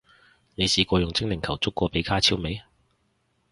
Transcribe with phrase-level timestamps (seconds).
[0.55, 2.59] 你試過用精靈球捉過比加超未？